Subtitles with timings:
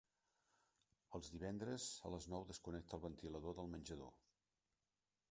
[1.17, 4.15] Els divendres a les nou desconnecta el ventilador del menjador.